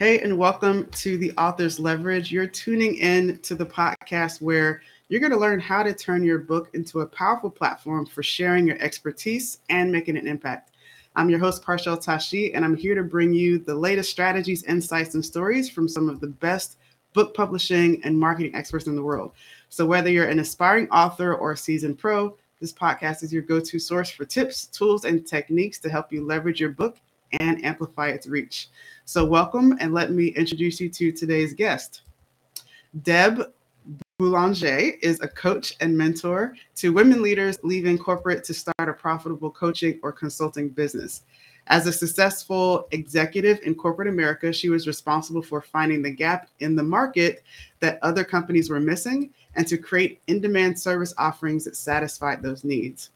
[0.00, 2.32] Hey, and welcome to the Author's Leverage.
[2.32, 6.38] You're tuning in to the podcast where you're going to learn how to turn your
[6.38, 10.70] book into a powerful platform for sharing your expertise and making an impact.
[11.16, 15.12] I'm your host, Parul Bavishi, and I'm here to bring you the latest strategies, insights,
[15.12, 16.78] and stories from some of the best
[17.12, 19.32] book publishing and marketing experts in the world.
[19.68, 23.60] So, whether you're an aspiring author or a seasoned pro, this podcast is your go
[23.60, 26.96] to source for tips, tools, and techniques to help you leverage your book
[27.38, 28.68] and amplify its reach.
[29.04, 32.02] So, welcome, and let me introduce you to today's guest.
[33.02, 33.52] Deb
[34.18, 39.50] Boulanger is a coach and mentor to women leaders leaving corporate to start a profitable
[39.50, 41.22] coaching or consulting business.
[41.68, 46.74] As a successful executive in corporate America, she was responsible for finding the gap in
[46.74, 47.42] the market
[47.78, 52.64] that other companies were missing and to create in demand service offerings that satisfied those
[52.64, 53.10] needs.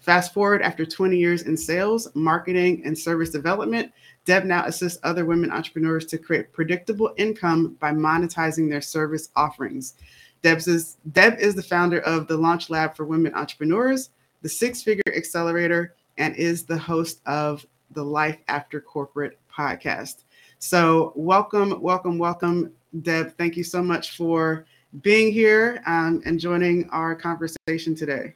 [0.00, 3.92] Fast forward after 20 years in sales, marketing, and service development,
[4.24, 9.94] Deb now assists other women entrepreneurs to create predictable income by monetizing their service offerings.
[10.42, 14.82] Deb's is, Deb is the founder of the Launch Lab for Women Entrepreneurs, the Six
[14.82, 20.24] Figure Accelerator, and is the host of the Life After Corporate podcast.
[20.60, 23.36] So, welcome, welcome, welcome, Deb.
[23.36, 24.64] Thank you so much for
[25.02, 28.34] being here um, and joining our conversation today.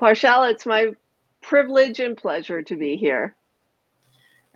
[0.00, 0.92] Parul, it's my
[1.40, 3.34] privilege and pleasure to be here.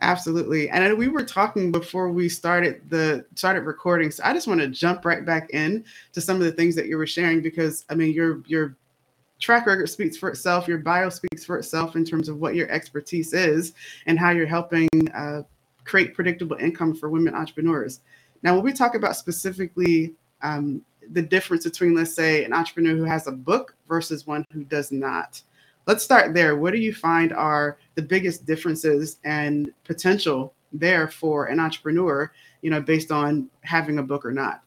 [0.00, 0.68] Absolutely.
[0.68, 4.10] And we were talking before we started the started recording.
[4.10, 6.86] So I just want to jump right back in to some of the things that
[6.86, 8.76] you were sharing because I mean your your
[9.38, 12.68] track record speaks for itself, your bio speaks for itself in terms of what your
[12.70, 13.74] expertise is
[14.06, 15.42] and how you're helping uh,
[15.84, 18.00] create predictable income for women entrepreneurs.
[18.42, 23.04] Now, when we talk about specifically um, the difference between, let's say, an entrepreneur who
[23.04, 25.40] has a book versus one who does not,
[25.86, 26.56] let's start there.
[26.56, 32.70] What do you find are the biggest differences and potential there for an entrepreneur, you
[32.70, 34.62] know, based on having a book or not?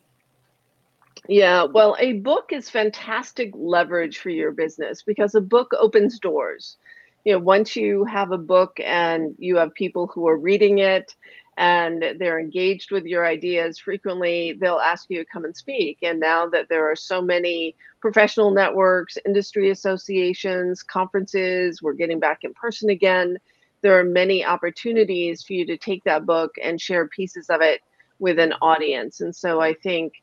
[1.27, 6.77] Yeah, well, a book is fantastic leverage for your business because a book opens doors.
[7.23, 11.15] You know, once you have a book and you have people who are reading it
[11.57, 15.99] and they're engaged with your ideas frequently they'll ask you to come and speak.
[16.01, 22.43] And now that there are so many professional networks industry associations conferences we're getting back
[22.43, 23.37] in person again
[23.81, 27.81] there are many opportunities for you to take that book and share pieces of it
[28.19, 29.21] with an audience.
[29.21, 30.13] And so i think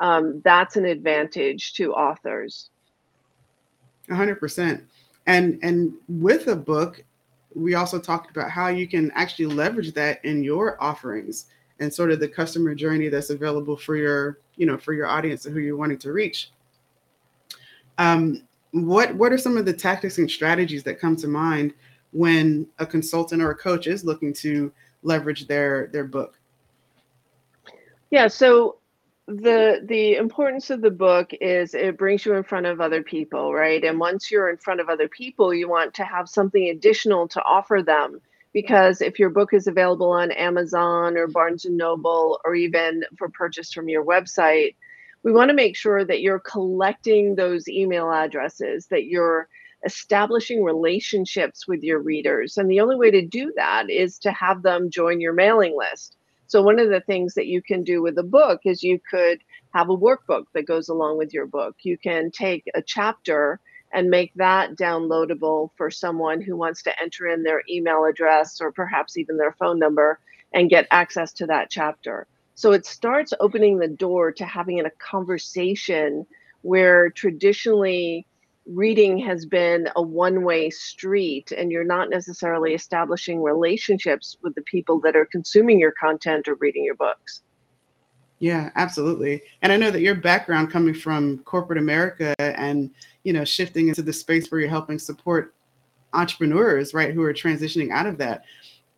[0.00, 2.70] um, that's an advantage to authors.
[4.08, 4.82] 100%
[5.26, 7.04] and and with a book
[7.54, 11.46] we also talked about how you can actually leverage that in your offerings
[11.80, 15.46] and sort of the customer journey that's available for your you know for your audience
[15.46, 16.50] and who you're wanting to reach.
[17.98, 18.42] Um,
[18.72, 21.74] what what are some of the tactics and strategies that come to mind
[22.12, 26.38] when a consultant or a coach is looking to leverage their their book?
[28.10, 28.76] Yeah so
[29.28, 33.52] the the importance of the book is it brings you in front of other people
[33.54, 33.84] right?
[33.84, 37.42] And once you're in front of other people you want to have something additional to
[37.44, 38.20] offer them.
[38.52, 43.28] Because if your book is available on amazon or barnes and noble or even for
[43.28, 44.74] purchase from your website
[45.22, 49.48] we want to make sure that you're collecting those email addresses that you're
[49.84, 52.56] establishing relationships with your readers.
[52.56, 56.16] And the only way to do that is to have them join your mailing list
[56.52, 59.38] so one of the things that you can do with a book is you could
[59.72, 61.76] have a workbook that goes along with your book.
[61.82, 63.58] You can take a chapter
[63.90, 68.70] and make that downloadable for someone who wants to enter in their email address or
[68.70, 70.18] perhaps even their phone number
[70.52, 72.26] and get access to that chapter.
[72.54, 76.26] So it starts opening the door to having a conversation
[76.60, 78.26] where traditionally
[78.66, 84.62] reading has been a one way street and you're not necessarily establishing relationships with the
[84.62, 87.42] people that are consuming your content or reading your books.
[88.38, 89.42] Yeah, absolutely.
[89.62, 92.90] And I know that your background coming from corporate America and,
[93.22, 95.54] you know, shifting into the space where you're helping support
[96.12, 98.44] entrepreneurs, right, who are transitioning out of that.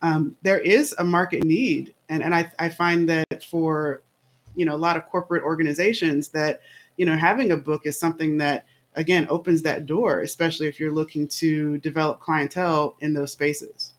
[0.01, 1.93] Um, there is a market need.
[2.09, 4.01] And, and I, I find that for,
[4.55, 6.61] you know, a lot of corporate organizations that,
[6.97, 8.65] you know, having a book is something that
[8.95, 13.93] again opens that door, especially if you're looking to develop clientele in those spaces.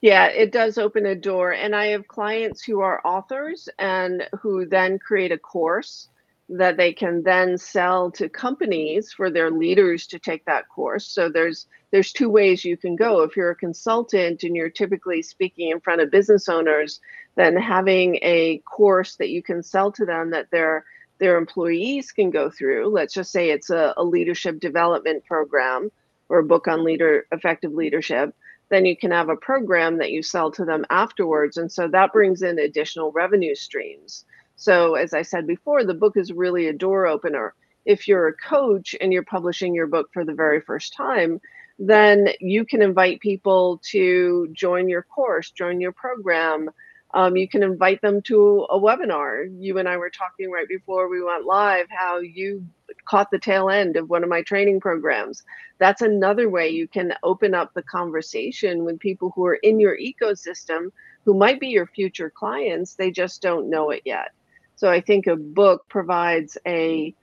[0.00, 1.52] Yeah, it does open a door.
[1.52, 6.08] And I have clients who are authors and who then create a course
[6.50, 11.06] that they can then sell to companies for their leaders to take that course.
[11.06, 13.22] So there's there's two ways you can go.
[13.22, 17.00] If you're a consultant and you're typically speaking in front of business owners,
[17.34, 20.84] then having a course that you can sell to them that they're
[21.18, 22.88] their employees can go through.
[22.88, 25.90] Let's just say it's a, a leadership development program
[26.28, 28.34] or a book on leader effective leadership.
[28.70, 31.56] then you can have a program that you sell to them afterwards.
[31.56, 34.24] And so that brings in additional revenue streams.
[34.56, 37.54] So, as I said before, the book is really a door opener.
[37.86, 41.40] If you're a coach and you're publishing your book for the very first time,
[41.78, 46.68] then you can invite people to join your course, join your program.
[47.14, 49.48] Um, you can invite them to a webinar.
[49.58, 52.66] You and I were talking right before we went live how you
[53.06, 55.42] caught the tail end of one of my training programs.
[55.78, 59.96] That's another way you can open up the conversation with people who are in your
[59.96, 60.90] ecosystem
[61.24, 62.94] who might be your future clients.
[62.94, 64.32] They just don't know it yet.
[64.76, 67.14] So I think a book provides a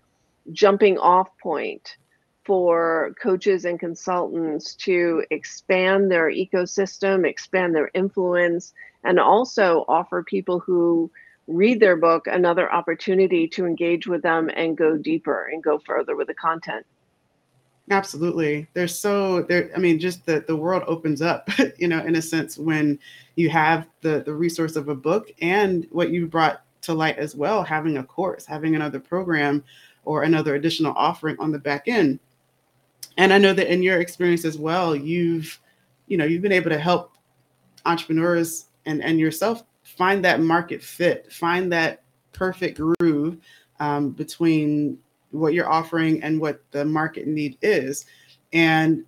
[0.51, 1.97] jumping off point
[2.43, 8.73] for coaches and consultants to expand their ecosystem, expand their influence,
[9.05, 11.09] and also offer people who
[11.47, 16.15] read their book another opportunity to engage with them and go deeper and go further
[16.15, 16.85] with the content.
[17.91, 18.67] Absolutely.
[18.73, 22.21] There's so there I mean just the the world opens up, you know, in a
[22.21, 22.97] sense when
[23.35, 27.35] you have the the resource of a book and what you brought to light as
[27.35, 29.63] well, having a course, having another program
[30.03, 32.19] or another additional offering on the back end
[33.17, 35.59] and i know that in your experience as well you've
[36.07, 37.17] you know you've been able to help
[37.85, 43.37] entrepreneurs and and yourself find that market fit find that perfect groove
[43.79, 44.97] um, between
[45.31, 48.05] what you're offering and what the market need is.
[48.53, 49.03] And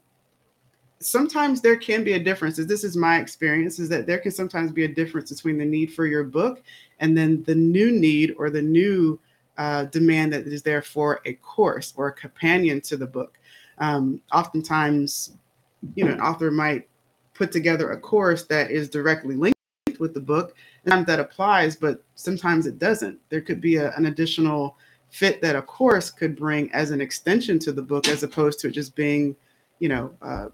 [0.99, 2.57] sometimes there can be a difference.
[2.57, 5.93] This is my experience is that there can sometimes be a difference between the need
[5.93, 6.63] for your book
[6.99, 9.19] and then the new need or the new
[9.57, 13.37] uh, demand that is there for a course or a companion to the book.
[13.79, 15.37] Um, oftentimes,
[15.95, 16.87] you know, an author might
[17.33, 19.56] put together a course that is directly linked
[19.99, 20.55] with the book,
[20.85, 23.19] and that applies, but sometimes it doesn't.
[23.29, 24.77] There could be a, an additional
[25.09, 28.67] fit that a course could bring as an extension to the book, as opposed to
[28.67, 29.35] it just being,
[29.79, 30.47] you know, uh,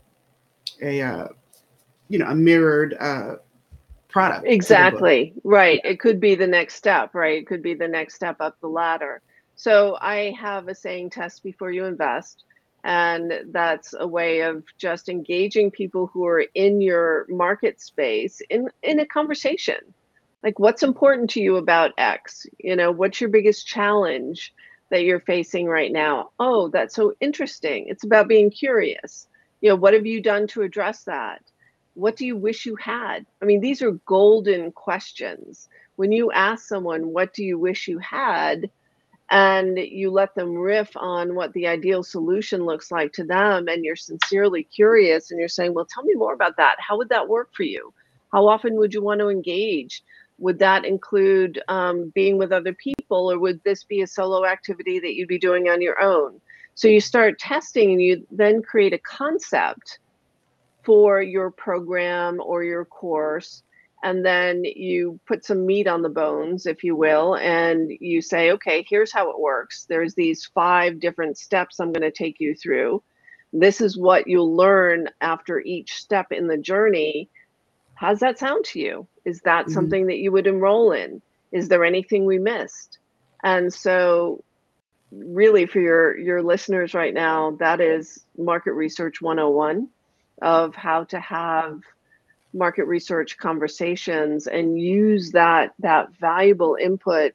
[0.81, 1.27] a uh,
[2.09, 3.35] you know a mirrored uh,
[4.09, 4.45] product.
[4.47, 5.81] Exactly right.
[5.83, 7.39] It could be the next step, right?
[7.39, 9.21] It could be the next step up the ladder.
[9.55, 12.43] So I have a saying: test before you invest
[12.83, 18.69] and that's a way of just engaging people who are in your market space in
[18.81, 19.79] in a conversation.
[20.43, 22.45] Like what's important to you about x?
[22.59, 24.53] You know what's your biggest challenge
[24.89, 26.31] that you're facing right now?
[26.39, 27.87] Oh that's so interesting.
[27.87, 29.27] It's about being curious.
[29.61, 31.41] You know what have you done to address that?
[31.93, 33.25] What do you wish you had?
[33.41, 35.69] I mean these are golden questions.
[35.95, 38.69] When you ask someone what do you wish you had
[39.33, 43.83] and you let them riff on what the ideal solution looks like to them and
[43.83, 46.75] you're sincerely curious and you're saying well tell me more about that.
[46.77, 47.91] How would that work for you?
[48.31, 50.03] How often would you want to engage?
[50.37, 54.99] Would that include um, being with other people or would this be a solo activity
[54.99, 56.39] that you'd be doing on your own?
[56.75, 59.97] So you start testing and you then create a concept
[60.83, 63.63] for your program or your course
[64.03, 68.51] and then you put some meat on the bones, if you will, and you say,
[68.51, 69.85] okay, here's how it works.
[69.87, 73.01] There's these five different steps I'm going to take you through.
[73.53, 77.29] This is what you'll learn after each step in the journey.
[77.95, 79.07] How's that sound to you?
[79.23, 79.73] Is that mm-hmm.
[79.73, 81.21] something that you would enroll in?
[81.53, 82.97] Is there anything we missed?
[83.41, 84.43] And so
[85.11, 89.87] really for your your listeners right now, that is market research 101
[90.41, 91.79] of how to have
[92.53, 97.33] market research conversations and use that that valuable input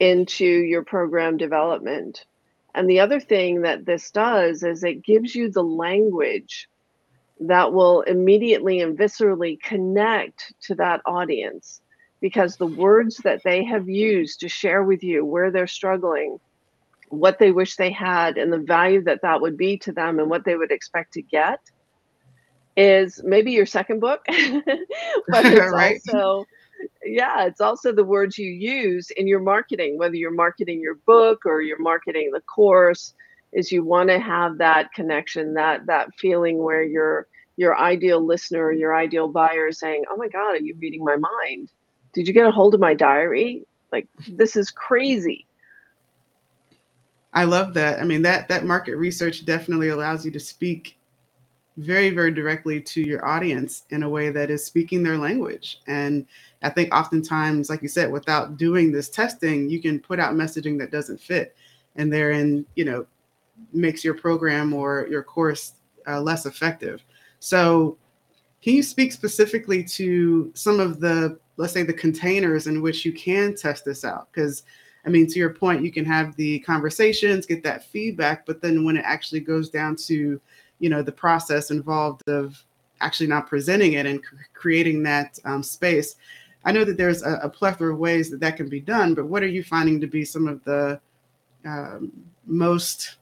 [0.00, 2.26] into your program development.
[2.74, 6.68] And the other thing that this does is it gives you the language
[7.40, 11.80] that will immediately and viscerally connect to that audience
[12.20, 16.38] because the words that they have used to share with you where they're struggling,
[17.08, 20.30] what they wish they had, and the value that that would be to them and
[20.30, 21.60] what they would expect to get
[22.76, 26.00] is maybe your second book, but it's right.
[26.08, 26.46] also
[27.04, 31.46] yeah, it's also the words you use in your marketing, whether you're marketing your book
[31.46, 33.14] or you're marketing the course,
[33.52, 37.26] is you want to have that connection, that that feeling where your
[37.56, 41.16] your ideal listener, your ideal buyer is saying, "Oh my God, are you reading my
[41.16, 41.70] mind?
[42.12, 43.64] Did you get a hold of my diary?
[43.92, 45.46] Like this is crazy."
[47.32, 48.00] I love that.
[48.00, 50.98] I mean that that market research definitely allows you to speak
[51.76, 55.80] very, very directly to your audience in a way that is speaking their language.
[55.86, 56.26] And
[56.62, 60.78] I think oftentimes, like you said, without doing this testing, you can put out messaging
[60.78, 61.56] that doesn't fit.
[61.96, 63.06] And therein, you know,
[63.72, 65.74] makes your program or your course
[66.06, 67.02] uh, less effective.
[67.40, 67.98] So,
[68.62, 73.12] can you speak specifically to some of the, let's say, the containers in which you
[73.12, 74.28] can test this out?
[74.32, 74.62] Because,
[75.04, 78.82] I mean, to your point, you can have the conversations, get that feedback, but then
[78.82, 80.40] when it actually goes down to
[80.84, 82.62] you know the process involved of
[83.00, 84.20] actually not presenting it and
[84.52, 86.16] creating that um, space.
[86.66, 89.24] I know that there's a, a, plethora of ways that that can be done, but
[89.24, 91.00] what are you finding to be some of the
[91.64, 92.12] um,
[92.44, 93.16] most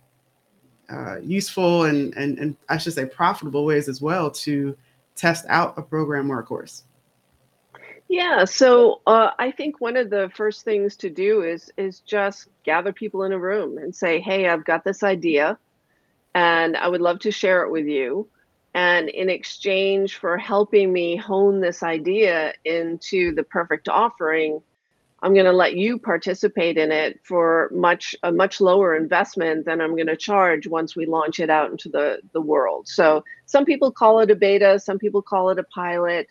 [0.90, 4.76] uh, useful and, and, and I should say profitable ways as well to
[5.14, 6.82] test out a program or a course?
[8.08, 12.48] Yeah, so uh, I think one of the first things to do is is just
[12.64, 15.56] gather people in a room and say, "Hey, I've got this idea,
[16.34, 18.28] and I would love to share it with you."
[18.74, 24.62] And in exchange for helping me hone this idea into the perfect offering,
[25.22, 29.80] I'm going to let you participate in it for much a much lower investment than
[29.80, 32.88] I'm going to charge once we launch it out into the the world.
[32.88, 36.26] So some people call it a beta, some people call it a pilot.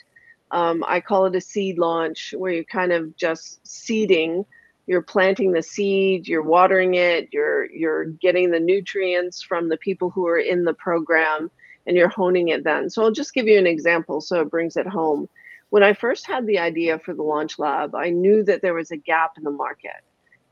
[0.51, 4.45] Um, I call it a seed launch, where you're kind of just seeding.
[4.91, 10.09] You're planting the seed, you're watering it, you're you're getting the nutrients from the people
[10.09, 11.49] who are in the program,
[11.87, 12.89] and you're honing it then.
[12.89, 15.29] So I'll just give you an example so it brings it home
[15.71, 18.91] when I first had the idea for the launch lab, I knew that there was
[18.91, 20.03] a gap in the market.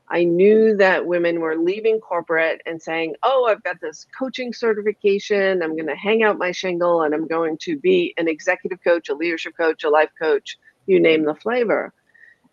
[0.08, 5.62] I knew that women were leaving corporate and saying, Oh, I've got this coaching certification.
[5.62, 9.10] I'm going to hang out my shingle and I'm going to be an executive coach,
[9.10, 11.92] a leadership coach, a life coach, you name the flavor.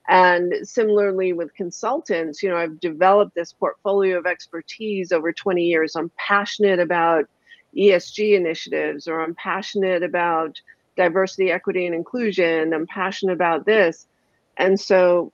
[0.08, 5.96] And similarly with consultants, you know, I've developed this portfolio of expertise over 20 years.
[5.96, 7.26] I'm passionate about
[7.76, 10.60] ESG initiatives or I'm passionate about
[10.96, 12.74] diversity, equity, and inclusion.
[12.74, 14.08] I'm passionate about this.
[14.58, 15.34] And so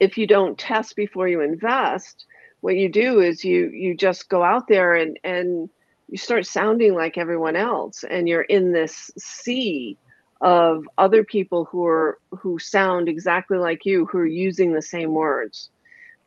[0.00, 2.26] if you don't test before you invest,
[2.60, 5.68] what you do is you you just go out there and and
[6.08, 9.96] you start sounding like everyone else and you're in this sea
[10.42, 15.12] of other people who are who sound exactly like you who are using the same
[15.12, 15.70] words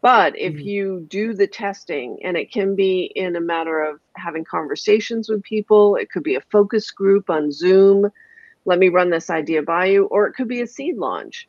[0.02, 0.68] but if mm-hmm.
[0.68, 5.44] you do the testing and it can be in a matter of having conversations with
[5.44, 8.10] people it could be a focus group on zoom
[8.66, 11.48] let me run this idea by you, or it could be a seed launch.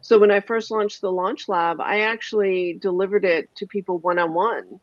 [0.00, 4.18] So when I first launched the Launch Lab, I actually delivered it to people one
[4.18, 4.80] on one.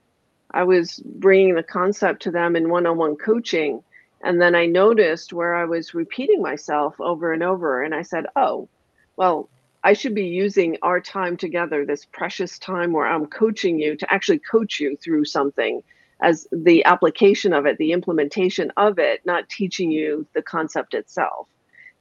[0.51, 3.83] I was bringing the concept to them in one on one coaching.
[4.23, 7.83] And then I noticed where I was repeating myself over and over.
[7.83, 8.69] And I said, oh,
[9.15, 9.49] well,
[9.83, 14.13] I should be using our time together, this precious time where I'm coaching you to
[14.13, 15.81] actually coach you through something
[16.21, 21.47] as the application of it, the implementation of it, not teaching you the concept itself.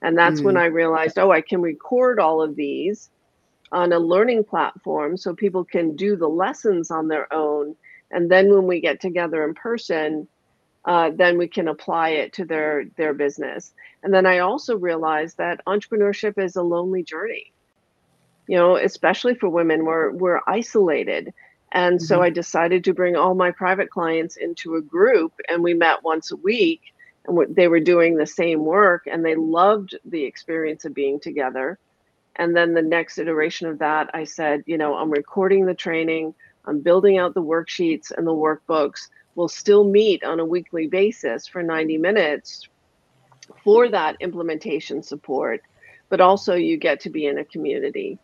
[0.03, 0.45] And that's mm.
[0.45, 3.09] when I realized, oh, I can record all of these
[3.73, 7.77] on a learning platform so people can do the lessons on their own.
[8.11, 10.29] And then when we get together in person,
[10.85, 13.73] uh, then we can apply it to their their business.
[14.03, 17.53] And then I also realized that entrepreneurship is a lonely journey.
[18.47, 21.33] You know, especially for women, we're we're isolated.
[21.73, 22.05] And mm-hmm.
[22.05, 26.03] so I decided to bring all my private clients into a group and we met
[26.03, 26.81] once a week
[27.27, 31.79] and they were doing the same work and they loved the experience of being together
[32.37, 36.35] and then the next iteration of that i said you know i'm recording the training
[36.65, 39.09] i'm building out the worksheets and the workbooks
[39.41, 42.69] we'll still meet on a weekly basis for 90 minutes
[43.65, 45.63] for that implementation support
[46.11, 48.19] but also you get to be in a community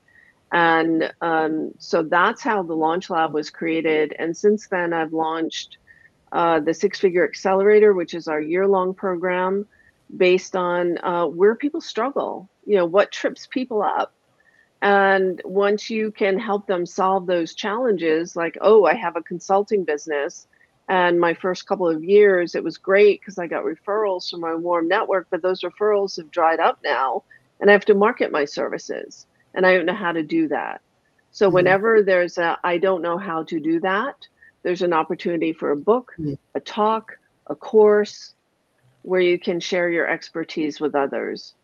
[0.53, 5.79] and um, so that's how the launch lab was created and since then i've launched
[6.33, 9.67] uh, the Six Figure Accelerator, which is our year long program
[10.17, 14.13] based on uh, where people struggle, you know, what trips people up.
[14.83, 19.85] And once you can help them solve those challenges, like, oh, I have a consulting
[19.85, 20.47] business.
[20.89, 24.55] And my first couple of years, it was great because I got referrals from my
[24.55, 27.25] warm network, but those referrals have dried up now.
[27.61, 29.27] And I have to market my services.
[29.55, 30.81] And I don't know how to do that.
[31.33, 31.55] So, mm-hmm.
[31.55, 34.15] whenever there's a, I don't know how to do that,
[34.63, 36.37] there's an opportunity for a book, mm.
[36.55, 38.35] a talk, a course
[39.03, 41.55] where you can share your expertise with others.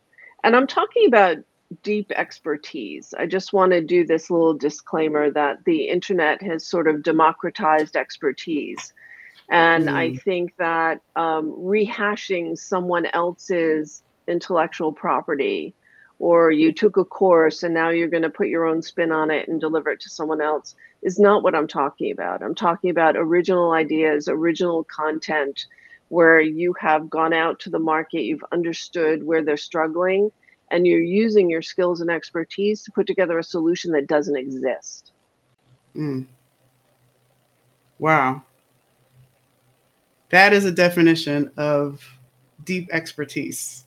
[0.45, 1.39] And I'm talking about
[1.83, 3.15] deep expertise.
[3.19, 7.97] I just want to do this little disclaimer that the internet has sort of democratized
[7.97, 8.93] expertise.
[9.53, 9.95] And mm.
[9.95, 15.75] I think that um, rehashing someone else's intellectual property
[16.19, 19.31] or you took a course and now you're going to put your own spin on
[19.31, 22.43] it and deliver it to someone else is not what I'm talking about.
[22.43, 25.67] I'm talking about original ideas, original content
[26.09, 30.31] where you have gone out to the market, you've understood where they're struggling,
[30.71, 35.13] and you're using your skills and expertise to put together a solution that doesn't exist.
[35.95, 36.27] Mm.
[37.99, 38.43] Wow.
[40.33, 42.03] That is a definition of
[42.65, 43.85] deep expertise.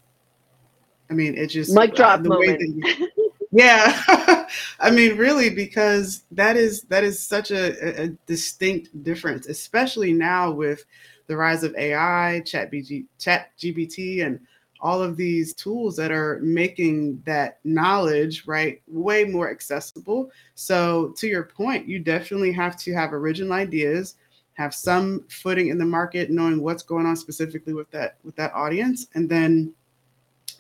[1.10, 2.62] I mean, it just mic uh, drop the moment.
[2.62, 3.10] You,
[3.52, 4.48] yeah,
[4.80, 10.52] I mean, really, because that is that is such a, a, distinct difference, especially now
[10.52, 10.86] with
[11.26, 14.40] the rise of AI, Chat BG, Chat GBT, and
[14.82, 21.28] all of these tools that are making that knowledge right way more accessible so to
[21.28, 24.16] your point you definitely have to have original ideas
[24.56, 28.54] have some footing in the market knowing what's going on specifically with that with that
[28.54, 29.74] audience and then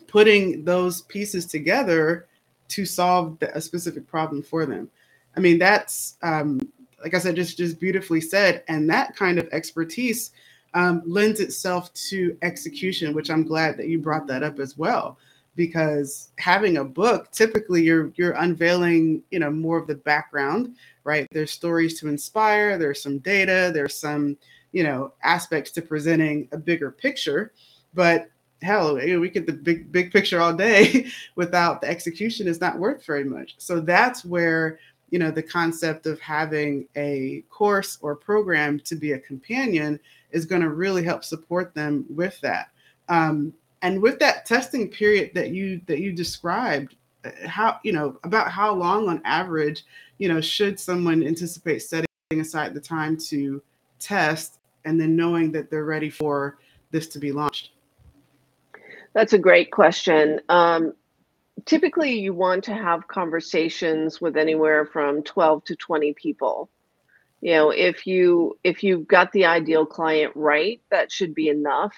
[0.07, 2.27] putting those pieces together
[2.67, 4.89] to solve the, a specific problem for them
[5.35, 6.59] i mean that's um,
[7.03, 10.31] like i said just just beautifully said and that kind of expertise
[10.75, 15.17] um, lends itself to execution, which I'm glad that you brought that up as well.
[15.55, 21.27] Because having a book, typically you're you're unveiling, you know, more of the background, right?
[21.31, 24.37] There's stories to inspire, there's some data, there's some,
[24.73, 27.53] you know, aspects to presenting a bigger picture.
[27.93, 28.29] But
[28.61, 33.05] hell, we get the big big picture all day without the execution is not worth
[33.05, 33.55] very much.
[33.57, 34.79] So that's where
[35.11, 39.99] you know the concept of having a course or program to be a companion
[40.31, 42.69] is going to really help support them with that.
[43.07, 43.53] Um,
[43.85, 48.49] and with that testing period that you that you described, uh, how you know about
[48.51, 49.85] how long on average,
[50.17, 53.61] you know, should someone anticipate setting aside the time to
[53.99, 56.57] test and then knowing that they're ready for
[56.89, 57.73] this to be launched?
[59.13, 60.41] That's a great question.
[60.49, 60.93] Um,
[61.65, 66.69] typically, you want to have conversations with anywhere from 12 to 20 people
[67.41, 71.93] you know if you if you've got the ideal client right that should be enough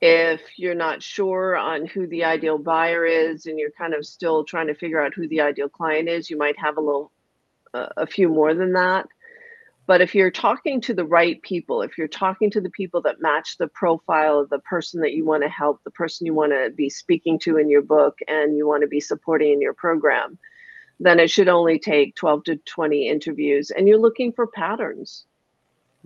[0.00, 4.44] if you're not sure on who the ideal buyer is and you're kind of still
[4.44, 7.10] trying to figure out who the ideal client is you might have a little
[7.74, 9.06] uh, a few more than that.
[9.86, 13.20] But if you're talking to the right people if you're talking to the people that
[13.20, 16.52] match the profile of the person that you want to help the person you want
[16.52, 19.74] to be speaking to in your book and you want to be supporting in your
[19.74, 20.38] program
[21.00, 25.24] then it should only take 12 to 20 interviews and you're looking for patterns.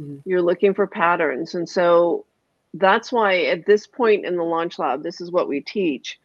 [0.00, 0.20] Mm-hmm.
[0.25, 1.54] you're looking for patterns.
[1.54, 2.25] And so
[2.74, 6.18] that's why at this point in the launch lab this is what we teach.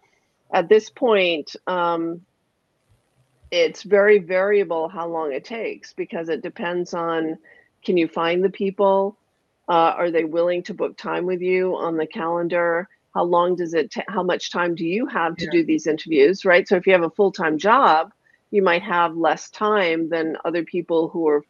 [0.51, 2.21] At this point um,
[3.51, 7.37] it's very variable how long it takes because it depends on
[7.83, 9.17] can you find the people?
[9.69, 12.87] Uh, are they willing to book time with you on the calendar?
[13.13, 15.51] How long does it ta- how much time do you have to yeah.
[15.51, 16.67] do these interviews right?
[16.67, 18.11] So if you have a full-time job
[18.51, 21.43] you might have less time than other people who are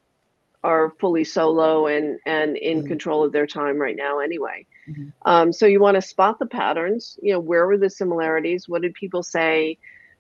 [0.64, 2.88] are fully solo and and in mm-hmm.
[2.88, 5.10] control of their time right now anyway mm-hmm.
[5.26, 8.68] um, so you want to spot the patterns you know where were the similarities?
[8.68, 9.78] What did people say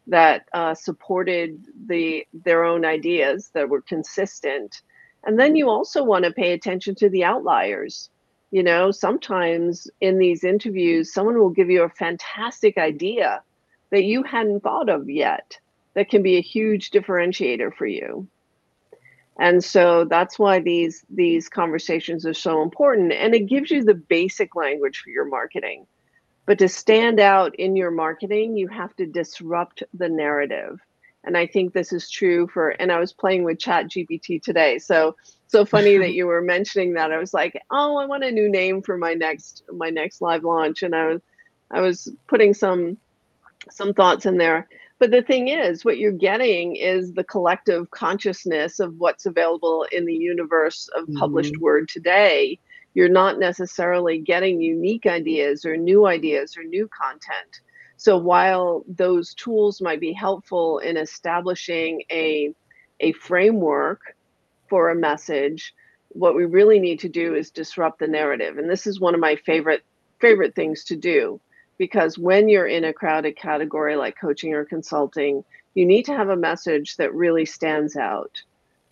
[0.07, 4.81] that uh, supported the their own ideas that were consistent?
[5.23, 8.09] And then you also want to pay attention to the outliers.
[8.51, 13.41] You know sometimes in these interviews someone will give you a fantastic idea
[13.89, 15.57] that you hadn't thought of yet
[15.93, 18.27] that can be a huge differentiator for you
[19.39, 23.13] and so that's why these these conversations are so important.
[23.13, 25.85] And it gives you the basic language for your marketing.
[26.45, 30.79] But to stand out in your marketing you have to disrupt the narrative.
[31.23, 34.79] And i think this is true for and i was playing with chat gpt today.
[34.79, 35.15] So
[35.47, 37.11] so funny that you were mentioning that.
[37.11, 40.43] I was like oh i want a new name for my next my next live
[40.43, 40.81] launch.
[40.81, 41.21] And i was
[41.69, 42.97] i was putting some
[43.69, 44.67] some thoughts in there
[44.99, 50.05] but the thing is, what you're getting is the collective consciousness of what's available in
[50.05, 51.63] the universe of published mm-hmm.
[51.63, 52.59] word today.
[52.95, 57.61] You're not necessarily getting unique ideas or new ideas or new content.
[57.97, 62.53] So while those tools might be helpful in establishing a,
[62.99, 64.01] a framework
[64.67, 65.73] for a message,
[66.09, 68.57] what we really need to do is disrupt the narrative.
[68.57, 69.83] And this is one of my favorite
[70.19, 71.39] favorite things to do
[71.77, 76.29] because when you're in a crowded category like coaching or consulting, you need to have
[76.29, 78.41] a message that really stands out.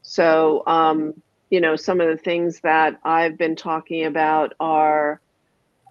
[0.01, 5.19] So, um, you know, some of the things that I've been talking about are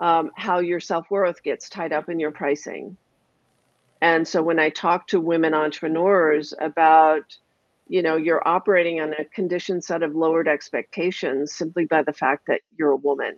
[0.01, 2.97] um, how your self worth gets tied up in your pricing.
[4.01, 7.37] And so when I talk to women entrepreneurs about,
[7.89, 12.47] you know, you're operating on a conditioned set of lowered expectations simply by the fact
[12.49, 13.37] that you're a woman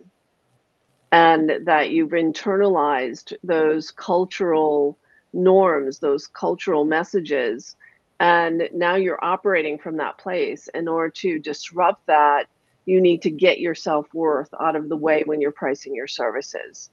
[1.11, 4.97] and that you've internalized those cultural
[5.33, 7.75] norms, those cultural messages,
[8.19, 10.67] and now you're operating from that place.
[10.73, 12.47] In order to disrupt that,
[12.85, 16.07] you need to get your self worth out of the way when you're pricing your
[16.07, 16.89] services.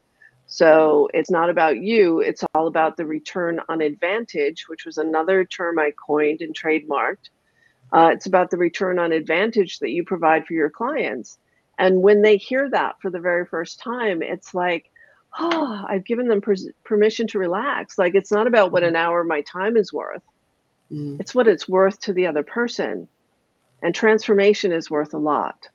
[0.46, 5.44] So it's not about you, it's all about the return on advantage, which was another
[5.44, 7.30] term I coined and trademarked.
[7.92, 11.38] Uh, it's about the return on advantage that you provide for your clients.
[11.78, 14.90] And when they hear that for the very first time, it's like,
[15.38, 17.98] oh, I've given them per- permission to relax.
[17.98, 20.22] Like it's not about what an hour of my time is worth,
[20.90, 21.18] mm.
[21.20, 23.08] it's what it's worth to the other person.
[23.82, 25.68] And transformation is worth a lot.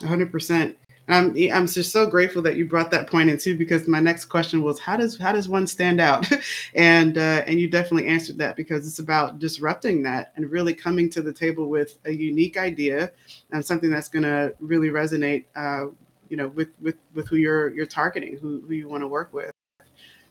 [0.00, 0.74] 100%.
[1.08, 4.24] I'm I'm just so grateful that you brought that point in too, because my next
[4.24, 6.28] question was how does how does one stand out,
[6.74, 11.08] and uh, and you definitely answered that because it's about disrupting that and really coming
[11.10, 13.12] to the table with a unique idea
[13.52, 15.86] and something that's going to really resonate, uh,
[16.28, 19.32] you know, with with with who you're you're targeting, who who you want to work
[19.32, 19.52] with.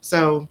[0.02, 0.48] So,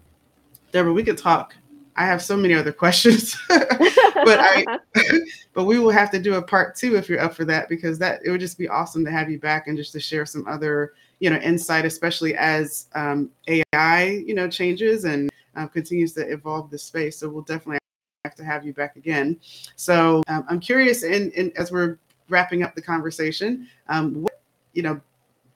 [0.73, 1.55] Deborah, we could talk
[1.97, 4.79] I have so many other questions, but I,
[5.53, 7.99] but we will have to do a part two if you're up for that because
[7.99, 10.47] that it would just be awesome to have you back and just to share some
[10.47, 16.21] other you know insight, especially as um, AI you know changes and uh, continues to
[16.21, 17.19] evolve the space.
[17.19, 17.79] So we'll definitely
[18.25, 19.39] have to have you back again.
[19.77, 24.41] So um, I'm curious, and as we're wrapping up the conversation, um, what
[24.73, 25.01] you know,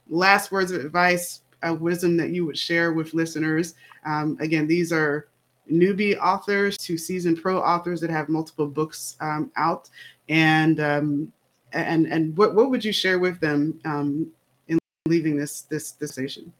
[0.09, 3.75] last words of advice, uh, wisdom that you would share with listeners.
[4.07, 5.27] Um, again, these are
[5.71, 9.89] newbie authors to seasoned pro authors that have multiple books um, out.
[10.29, 11.33] And um,
[11.73, 14.31] and and what, what would you share with them um,
[14.69, 16.53] in leaving this this this station?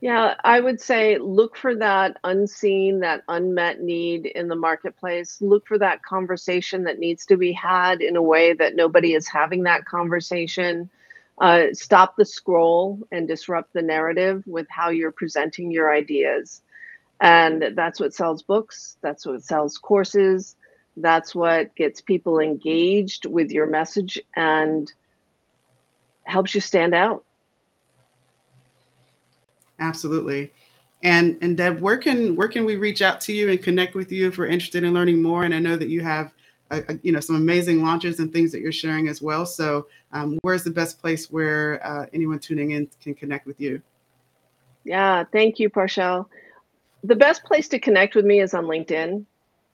[0.00, 5.38] Yeah i would say look for that unseen that unmet need in the marketplace.
[5.40, 9.28] Look for that conversation that needs to be had in a way that nobody is
[9.28, 10.88] having that conversation.
[11.38, 16.60] Uh, stop the scroll and disrupt the narrative with how you're presenting your ideas
[17.20, 20.56] and that's what sells books, that's what sells courses,
[20.96, 24.92] that's what gets people engaged with your message and
[26.24, 27.24] helps you stand out.
[29.78, 30.52] Absolutely.
[31.02, 34.12] And and Deb, where can where can we reach out to you and connect with
[34.12, 35.44] you if we're interested in learning more?
[35.44, 36.32] And I know that you have
[37.02, 39.46] you know some amazing launches and things that you're sharing as well.
[39.46, 43.80] So um, where's the best place where uh, anyone tuning in can connect with you?
[44.84, 46.26] Yeah, thank you, Parul
[47.02, 49.24] the best place to connect with me is on LinkedIn.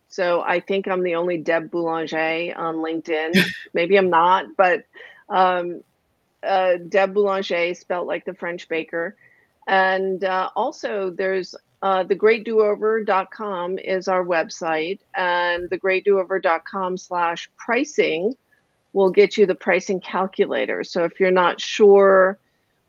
[0.08, 3.38] So I think I'm the only Deb Boulanger on LinkedIn.
[3.74, 4.84] Maybe I'm not, but
[5.28, 5.82] um,
[6.42, 9.16] uh, Deb Boulanger, spelled like the French baker.
[9.66, 18.36] And uh, also, there's uh, thegreatdoover.com is our website, and thegreatdoover.com slash pricing
[18.92, 20.84] will get you the pricing calculator.
[20.84, 22.38] So if you're not sure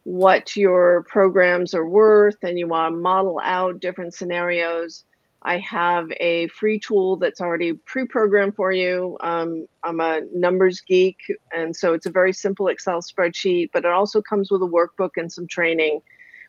[0.07, 5.03] what your programs are worth and you want to model out different scenarios,
[5.41, 9.17] I have a free tool that's already pre-programmed for you.
[9.19, 11.17] Um, I'm a numbers geek,
[11.53, 15.17] and so it's a very simple Excel spreadsheet, but it also comes with a workbook
[15.17, 15.99] and some training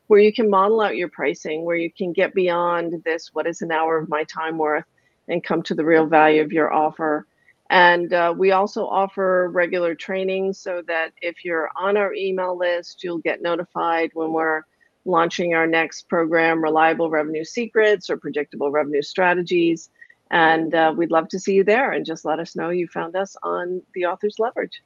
[0.07, 3.61] where you can model out your pricing, where you can get beyond this, what is
[3.61, 4.85] an hour of my time worth,
[5.27, 7.27] and come to the real value of your offer.
[7.71, 13.05] And uh, we also offer regular training so that if you're on our email list,
[13.05, 14.63] you'll get notified when we're
[15.05, 19.91] launching our next program, Reliable Revenue Secrets or Predictable Revenue Strategies.
[20.31, 23.17] And uh, we'd love to see you there and just let us know you found
[23.17, 24.83] us on the Author's Leverage.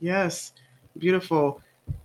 [0.00, 0.52] Yes,
[0.98, 1.60] beautiful.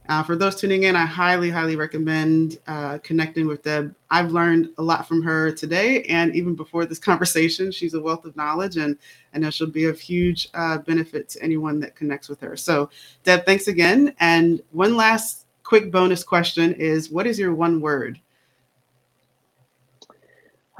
[0.09, 3.93] Uh, for those tuning in, I highly, highly recommend uh, connecting with Deb.
[4.09, 8.25] I've learned a lot from her today, and even before this conversation, she's a wealth
[8.25, 8.97] of knowledge, and
[9.35, 12.57] I know she'll be of huge uh, benefit to anyone that connects with her.
[12.57, 12.89] So,
[13.23, 14.15] Deb, thanks again.
[14.19, 18.19] And one last quick bonus question is: What is your one word?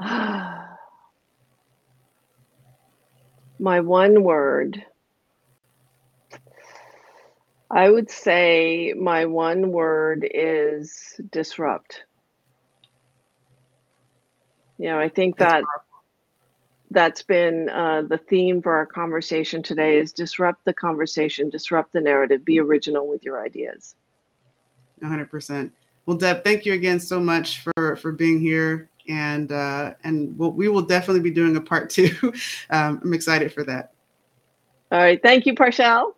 [0.00, 0.66] My
[3.60, 4.84] one word
[7.70, 12.02] I would say my one word is disrupt.
[14.78, 15.62] You know, I think that
[16.90, 22.00] that's been uh, the theme for our conversation today is disrupt the conversation, disrupt the
[22.00, 23.94] narrative, be original with your ideas.
[25.02, 25.70] 100%.
[26.06, 30.50] Well, Deb, thank you again so much for for being here, and uh, and we'll,
[30.50, 32.10] we will definitely be doing a part two.
[32.70, 33.92] um, I'm excited for that.
[34.90, 36.14] All right, thank you, Parul.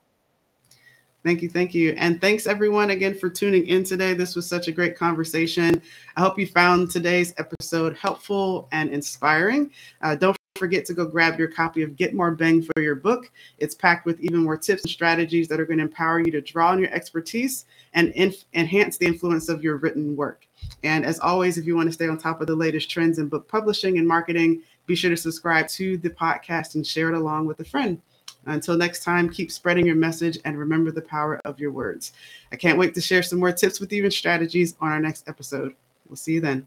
[1.24, 1.48] Thank you.
[1.48, 1.94] Thank you.
[1.98, 4.12] And thanks everyone again for tuning in today.
[4.12, 5.80] This was such a great conversation.
[6.16, 9.70] I hope you found today's episode helpful and inspiring.
[10.00, 13.30] Uh, don't forget to go grab your copy of Get More Bang for Your Book.
[13.58, 16.40] It's packed with even more tips and strategies that are going to empower you to
[16.40, 20.46] draw on your expertise and inf- enhance the influence of your written work.
[20.82, 23.28] And as always, if you want to stay on top of the latest trends in
[23.28, 27.46] book publishing and marketing, be sure to subscribe to the podcast and share it along
[27.46, 28.00] with a friend.
[28.46, 32.12] Until next time, keep spreading your message and remember the power of your words.
[32.50, 35.28] I can't wait to share some more tips with you and strategies on our next
[35.28, 35.74] episode.
[36.08, 36.66] We'll see you then.